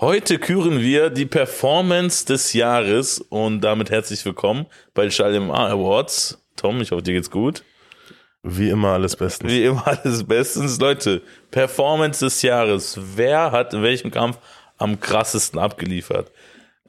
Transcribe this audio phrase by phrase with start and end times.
[0.00, 6.40] Heute küren wir die Performance des Jahres und damit herzlich willkommen bei Schalem Awards.
[6.54, 7.64] Tom, ich hoffe, dir geht's gut.
[8.44, 9.50] Wie immer alles bestens.
[9.50, 10.78] Wie immer alles bestens.
[10.78, 12.96] Leute, Performance des Jahres.
[13.16, 14.38] Wer hat in welchem Kampf
[14.76, 16.30] am krassesten abgeliefert?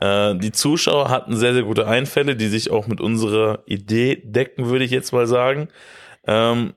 [0.00, 4.66] Äh, die Zuschauer hatten sehr, sehr gute Einfälle, die sich auch mit unserer Idee decken,
[4.66, 5.68] würde ich jetzt mal sagen.
[6.26, 6.74] Ähm,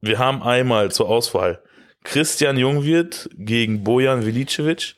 [0.00, 1.60] wir haben einmal zur Auswahl
[2.02, 4.96] Christian Jungwirth gegen Bojan Vilicevic.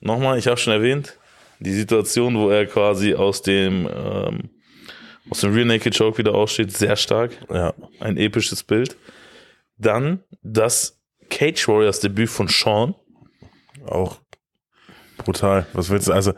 [0.00, 1.18] Nochmal, ich habe schon erwähnt,
[1.58, 4.50] die Situation, wo er quasi aus dem ähm,
[5.30, 7.32] aus dem Real Naked Choke wieder aussteht, sehr stark.
[7.50, 8.96] Ja, ein episches Bild.
[9.76, 12.94] Dann das Cage Warriors Debüt von Sean.
[13.86, 14.18] Auch
[15.18, 15.66] brutal.
[15.72, 16.12] Was willst du?
[16.12, 16.32] Also,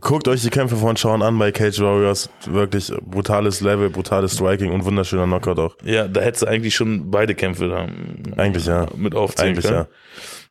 [0.00, 2.30] guckt euch die Kämpfe von Sean an bei Cage Warriors.
[2.46, 5.76] Wirklich brutales Level, brutales Striking und wunderschöner Knockout auch.
[5.84, 7.88] Ja, da hättest du eigentlich schon beide Kämpfe da
[8.40, 8.86] eigentlich, ja.
[8.96, 9.86] mit aufzählen eigentlich, können.
[9.86, 9.88] Ja.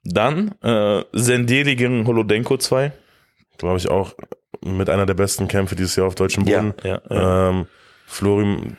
[0.04, 2.92] Dann äh, Sendeli gegen Holodenko 2.
[3.58, 4.14] Glaube ich auch
[4.66, 6.74] mit einer der besten Kämpfe dieses Jahr auf deutschem Boden.
[6.84, 7.50] Ja, ja, ja.
[7.50, 7.68] Ähm,
[8.06, 8.76] Florim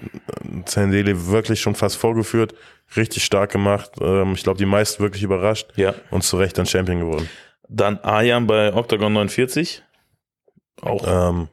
[0.64, 2.52] Zendeli wirklich schon fast vorgeführt,
[2.96, 3.92] richtig stark gemacht.
[4.00, 5.94] Ähm, ich glaube, die meisten wirklich überrascht ja.
[6.10, 7.28] und zu Recht dann Champion geworden.
[7.68, 9.84] Dann Ayan bei Octagon 49.
[10.82, 11.04] Auch.
[11.06, 11.48] Ähm,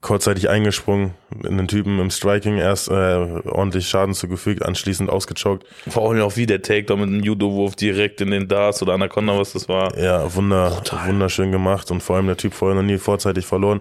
[0.00, 1.14] kurzzeitig eingesprungen,
[1.44, 5.66] in den Typen im Striking erst äh, ordentlich Schaden zugefügt, anschließend ausgechockt.
[5.88, 9.36] Vor allem auch wie der Takedown mit einem Judo-Wurf direkt in den Dars oder Anaconda,
[9.36, 9.96] was das war.
[9.98, 13.80] Ja, wunder, wunderschön gemacht und vor allem der Typ vorher noch nie vorzeitig verloren.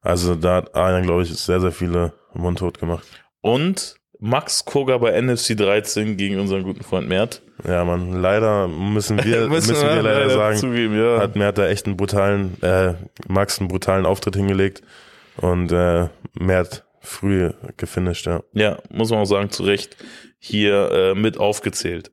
[0.00, 3.06] Also da hat Arjan, glaube ich, sehr, sehr viele mundtot gemacht.
[3.42, 7.42] Und Max Koga bei NFC 13 gegen unseren guten Freund Mert.
[7.66, 11.20] Ja, man, leider müssen wir, müssen, müssen wir leider, leider sagen, zugeben, ja.
[11.20, 12.94] hat Mert da echt einen brutalen, äh,
[13.28, 14.82] Max einen brutalen Auftritt hingelegt
[15.36, 16.08] und äh,
[16.38, 18.42] Mert früh gefinisht, ja.
[18.52, 19.96] Ja, muss man auch sagen, zu Recht
[20.38, 22.10] hier äh, mit aufgezählt.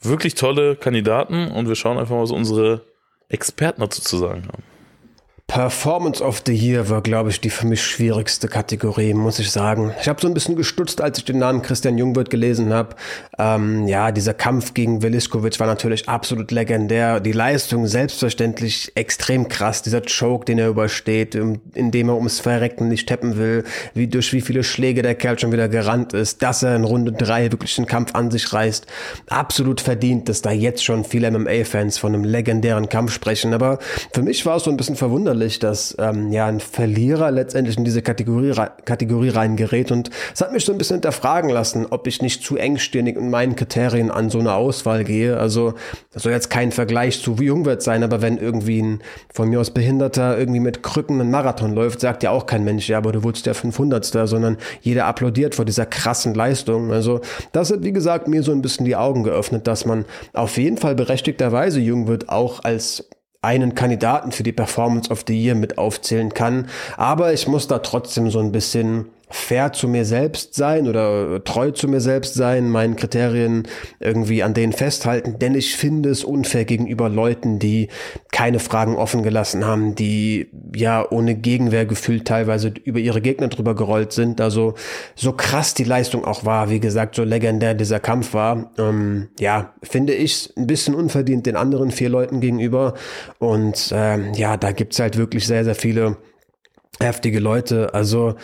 [0.00, 2.82] Wirklich tolle Kandidaten und wir schauen einfach mal, was unsere
[3.28, 4.62] Experten dazu zu sagen haben.
[5.50, 9.92] Performance of the Year war, glaube ich, die für mich schwierigste Kategorie, muss ich sagen.
[10.00, 12.94] Ich habe so ein bisschen gestutzt, als ich den Namen Christian Jungwirth gelesen habe.
[13.36, 17.18] Ähm, ja, dieser Kampf gegen Veliskovic war natürlich absolut legendär.
[17.18, 19.82] Die Leistung selbstverständlich extrem krass.
[19.82, 24.42] Dieser Choke, den er übersteht, indem er ums Verrecken nicht tappen will, wie durch wie
[24.42, 27.86] viele Schläge der Kerl schon wieder gerannt ist, dass er in Runde drei wirklich den
[27.86, 28.86] Kampf an sich reißt.
[29.28, 33.52] Absolut verdient, dass da jetzt schon viele MMA-Fans von einem legendären Kampf sprechen.
[33.52, 33.80] Aber
[34.12, 37.76] für mich war es so ein bisschen verwunderlich, verwunderlich, dass ähm, ja ein Verlierer letztendlich
[37.76, 38.52] in diese Kategorie,
[38.84, 39.90] Kategorie reingerät.
[39.90, 43.30] Und es hat mich so ein bisschen hinterfragen lassen, ob ich nicht zu engstirnig in
[43.30, 45.38] meinen Kriterien an so eine Auswahl gehe.
[45.38, 45.74] Also
[46.12, 49.00] das soll jetzt kein Vergleich zu wie jung wird sein, aber wenn irgendwie ein
[49.32, 52.88] von mir aus Behinderter irgendwie mit Krücken einen Marathon läuft, sagt ja auch kein Mensch,
[52.88, 54.04] ja, aber du wurdest der 500.
[54.04, 56.92] sondern jeder applaudiert vor dieser krassen Leistung.
[56.92, 57.20] Also
[57.52, 60.76] das hat, wie gesagt, mir so ein bisschen die Augen geöffnet, dass man auf jeden
[60.76, 63.08] Fall berechtigterweise jung wird, auch als
[63.42, 66.68] einen Kandidaten für die Performance of the Year mit aufzählen kann.
[66.96, 71.70] Aber ich muss da trotzdem so ein bisschen fair zu mir selbst sein oder treu
[71.70, 73.68] zu mir selbst sein, meinen Kriterien
[74.00, 77.88] irgendwie an denen festhalten, denn ich finde es unfair gegenüber Leuten, die
[78.32, 83.74] keine Fragen offen gelassen haben, die ja ohne Gegenwehr gefühlt teilweise über ihre Gegner drüber
[83.74, 84.40] gerollt sind.
[84.40, 84.74] Also
[85.14, 89.74] so krass die Leistung auch war, wie gesagt, so legendär dieser Kampf war, ähm, ja,
[89.82, 92.94] finde ich ein bisschen unverdient den anderen vier Leuten gegenüber.
[93.38, 96.16] Und ähm, ja, da gibt's halt wirklich sehr, sehr viele
[97.02, 97.94] heftige Leute.
[97.94, 98.34] Also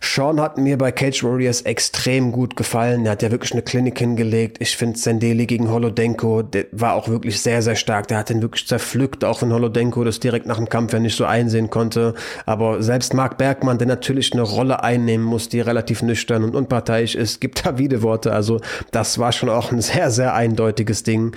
[0.00, 3.06] Sean hat mir bei Cage Warriors extrem gut gefallen.
[3.06, 4.58] Er hat ja wirklich eine Klinik hingelegt.
[4.60, 8.08] Ich finde Sendeli gegen Holodenko, der war auch wirklich sehr, sehr stark.
[8.08, 11.16] Der hat ihn wirklich zerpflückt, auch wenn Holodenko das direkt nach dem Kampf ja nicht
[11.16, 12.14] so einsehen konnte.
[12.44, 17.14] Aber selbst Mark Bergmann, der natürlich eine Rolle einnehmen muss, die relativ nüchtern und unparteiisch
[17.14, 18.32] ist, gibt da Wideworte.
[18.32, 18.60] Also
[18.92, 21.34] das war schon auch ein sehr, sehr eindeutiges Ding.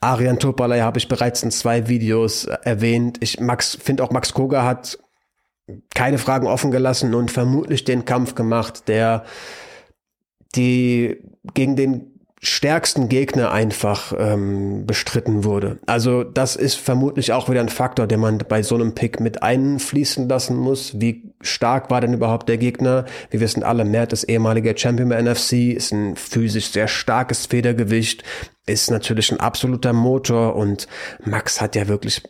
[0.00, 3.18] Arian Topalay habe ich bereits in zwei Videos erwähnt.
[3.20, 3.38] Ich
[3.80, 4.98] finde auch Max Koga hat
[5.94, 9.24] keine Fragen offen gelassen und vermutlich den Kampf gemacht, der
[10.54, 11.22] die
[11.54, 15.78] gegen den stärksten Gegner einfach ähm, bestritten wurde.
[15.86, 19.42] Also das ist vermutlich auch wieder ein Faktor, den man bei so einem Pick mit
[19.42, 21.00] einfließen lassen muss.
[21.00, 23.06] Wie stark war denn überhaupt der Gegner?
[23.30, 28.22] Wir wissen alle, Mert ist ehemaliger Champion bei NFC, ist ein physisch sehr starkes Federgewicht,
[28.66, 30.86] ist natürlich ein absoluter Motor und
[31.24, 32.22] Max hat ja wirklich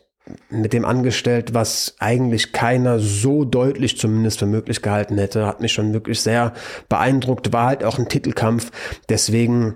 [0.49, 5.45] mit dem angestellt, was eigentlich keiner so deutlich zumindest für möglich gehalten hätte.
[5.45, 6.53] Hat mich schon wirklich sehr
[6.87, 7.53] beeindruckt.
[7.53, 8.71] War halt auch ein Titelkampf.
[9.09, 9.75] Deswegen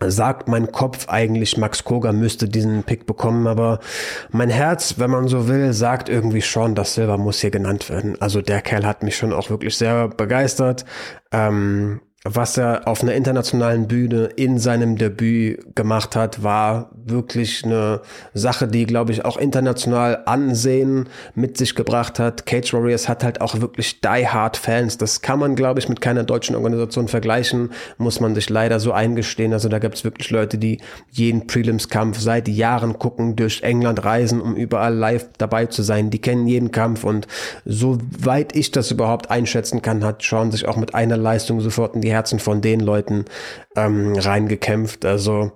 [0.00, 3.80] sagt mein Kopf eigentlich, Max Koga müsste diesen Pick bekommen, aber
[4.30, 8.20] mein Herz, wenn man so will, sagt irgendwie schon, dass Silver muss hier genannt werden.
[8.20, 10.84] Also der Kerl hat mich schon auch wirklich sehr begeistert.
[11.32, 18.00] Ähm, was er auf einer internationalen Bühne in seinem Debüt gemacht hat, war wirklich eine
[18.34, 22.46] Sache, die, glaube ich, auch international Ansehen mit sich gebracht hat.
[22.46, 24.98] Cage Warriors hat halt auch wirklich die-hard Fans.
[24.98, 28.92] Das kann man, glaube ich, mit keiner deutschen Organisation vergleichen, muss man sich leider so
[28.92, 29.52] eingestehen.
[29.52, 30.80] Also da gibt es wirklich Leute, die
[31.10, 36.10] jeden Prelims-Kampf seit Jahren gucken, durch England reisen, um überall live dabei zu sein.
[36.10, 37.28] Die kennen jeden Kampf und
[37.64, 42.00] soweit ich das überhaupt einschätzen kann, hat schauen sich auch mit einer Leistung sofort in
[42.00, 43.26] die Herzen von den Leuten
[43.76, 45.04] ähm, reingekämpft.
[45.04, 45.52] Also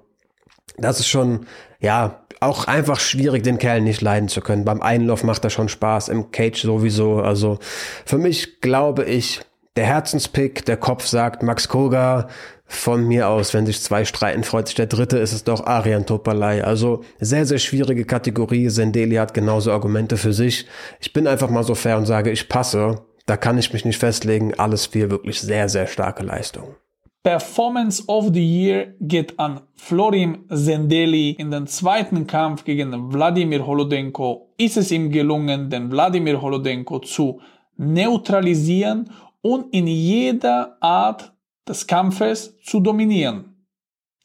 [0.78, 1.46] das ist schon,
[1.80, 4.64] ja, auch einfach schwierig, den Kerl nicht leiden zu können.
[4.64, 7.16] Beim Einlauf macht er schon Spaß, im Cage sowieso.
[7.16, 7.58] Also
[8.06, 9.40] für mich glaube ich,
[9.76, 12.28] der Herzenspick, der Kopf sagt Max Koga,
[12.70, 16.06] von mir aus, wenn sich zwei streiten, freut sich der dritte, ist es doch Arian
[16.06, 16.62] Topalai.
[16.62, 18.68] Also sehr, sehr schwierige Kategorie.
[18.68, 20.66] Sendeli hat genauso Argumente für sich.
[21.00, 23.02] Ich bin einfach mal so fair und sage, ich passe.
[23.30, 24.54] Da kann ich mich nicht festlegen.
[24.58, 26.74] Alles vier wirklich sehr, sehr starke Leistungen.
[27.22, 31.36] Performance of the Year geht an Florim Zendeli.
[31.38, 37.40] In den zweiten Kampf gegen Wladimir Holodenko ist es ihm gelungen, den Wladimir Holodenko zu
[37.76, 39.12] neutralisieren
[39.42, 41.32] und in jeder Art
[41.68, 43.64] des Kampfes zu dominieren.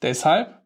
[0.02, 0.64] Deshalb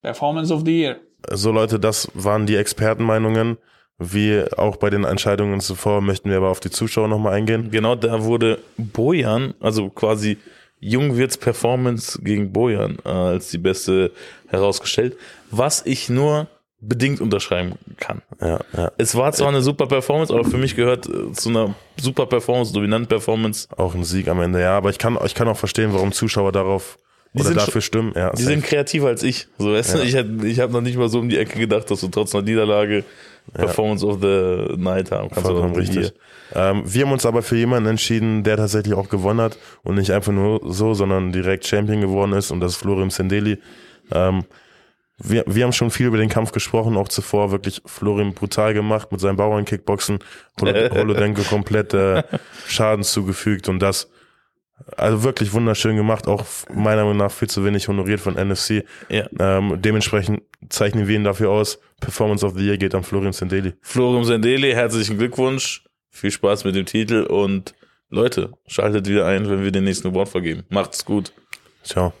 [0.00, 0.96] Performance of the Year.
[1.30, 3.58] So Leute, das waren die Expertenmeinungen.
[3.98, 7.70] Wie auch bei den Entscheidungen zuvor möchten wir aber auf die Zuschauer nochmal eingehen.
[7.72, 10.38] Genau, da wurde Bojan, also quasi
[10.80, 14.12] Jungwirts Performance gegen Bojan äh, als die beste
[14.46, 15.16] herausgestellt,
[15.50, 16.46] was ich nur
[16.80, 18.22] bedingt unterschreiben kann.
[18.40, 18.92] Ja, ja.
[18.98, 22.72] Es war zwar eine super Performance, aber für mich gehört äh, zu einer super Performance,
[22.72, 23.66] dominanten Performance.
[23.76, 24.76] Auch ein Sieg am Ende, ja.
[24.76, 26.98] Aber ich kann, ich kann auch verstehen, warum Zuschauer darauf
[27.34, 28.12] die oder dafür stimmen.
[28.14, 28.54] Ja, die safe.
[28.54, 29.48] sind kreativer als ich.
[29.58, 30.22] So, weißt ja.
[30.22, 32.32] du, ich, ich habe noch nicht mal so um die Ecke gedacht, dass du trotz
[32.34, 33.04] einer Niederlage
[33.52, 35.42] Performance of the Night haben kannst.
[35.42, 36.12] Vollkommen richtig.
[36.54, 40.10] Ähm, wir haben uns aber für jemanden entschieden, der tatsächlich auch gewonnen hat und nicht
[40.10, 43.58] einfach nur so, sondern direkt Champion geworden ist und das ist Florian Sendeli.
[44.12, 44.44] Ähm,
[45.18, 49.10] wir, wir haben schon viel über den Kampf gesprochen, auch zuvor wirklich Florian brutal gemacht
[49.10, 50.20] mit seinem Bauern-Kickboxen,
[50.60, 52.22] Holodenko komplett äh,
[52.66, 54.08] Schaden zugefügt und das
[54.96, 58.84] also wirklich wunderschön gemacht, auch meiner Meinung nach viel zu wenig honoriert von NFC.
[59.08, 59.28] Ja.
[59.38, 61.78] Ähm, dementsprechend zeichnen wir ihn dafür aus.
[62.00, 63.74] Performance of the Year geht an Florian Sendeli.
[63.82, 65.84] Florian Sendeli, herzlichen Glückwunsch.
[66.10, 67.74] Viel Spaß mit dem Titel und
[68.10, 70.64] Leute, schaltet wieder ein, wenn wir den nächsten Award vergeben.
[70.70, 71.32] Macht's gut.
[71.82, 72.12] Ciao.